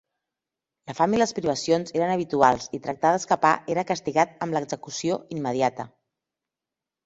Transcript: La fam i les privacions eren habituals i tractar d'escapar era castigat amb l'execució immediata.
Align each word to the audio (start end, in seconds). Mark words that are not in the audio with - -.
La 0.91 0.95
fam 0.99 1.13
i 1.17 1.19
les 1.21 1.33
privacions 1.39 1.93
eren 1.99 2.15
habituals 2.15 2.67
i 2.79 2.81
tractar 2.87 3.13
d'escapar 3.17 3.53
era 3.77 3.87
castigat 3.95 4.35
amb 4.47 4.59
l'execució 4.59 5.23
immediata. 5.41 5.91